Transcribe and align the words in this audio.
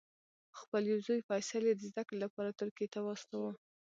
خپل 0.59 0.81
یو 0.91 0.97
زوی 1.05 1.19
فیصل 1.29 1.61
یې 1.69 1.73
د 1.75 1.81
زده 1.91 2.03
کړې 2.07 2.17
لپاره 2.25 2.57
ترکیې 2.59 2.87
ته 2.93 2.99
واستاوه. 3.03 3.51